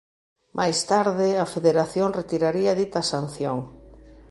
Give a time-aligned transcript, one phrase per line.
[0.57, 3.57] Máis tarde a Federación retiraría dita sanción.